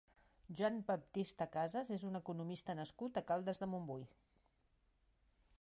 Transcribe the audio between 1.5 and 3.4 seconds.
Casas és un economista nascut a